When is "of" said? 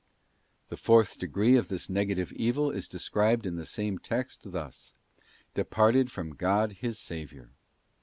1.55-1.67